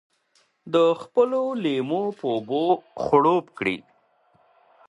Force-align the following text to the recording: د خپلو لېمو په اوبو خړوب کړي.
د 0.73 0.75
خپلو 1.01 1.41
لېمو 1.63 2.03
په 2.17 2.25
اوبو 2.33 2.63
خړوب 3.03 3.45
کړي. 3.57 3.77